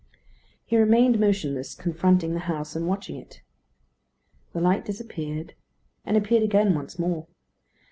[0.65, 3.43] He remained motionless, confronting the house and watching it.
[4.51, 5.53] The light disappeared,
[6.07, 7.27] and appeared again once more.